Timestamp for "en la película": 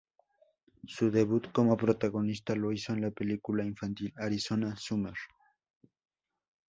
2.93-3.63